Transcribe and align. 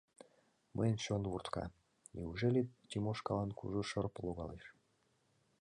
Мыйын 0.75 0.97
чон 1.03 1.23
вуртка: 1.31 1.63
неужели 2.15 2.61
Тимошкалан 2.89 3.49
кужу 3.57 3.81
шырпе 3.89 4.19
логалеш? 4.27 4.65